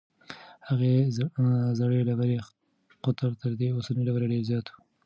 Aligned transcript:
د 0.03 0.03
هغې 0.67 0.93
زړې 1.79 1.99
ډبرې 2.07 2.37
قطر 3.03 3.31
تر 3.41 3.51
دې 3.59 3.67
اوسنۍ 3.71 4.01
ډبرې 4.07 4.27
ډېر 4.33 4.43
زیات 4.49 4.65
و. 4.69 4.75